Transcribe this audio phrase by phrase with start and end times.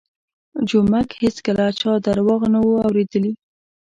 [0.69, 3.31] جومک هېڅکله چا درواغ نه وو اورېدلي.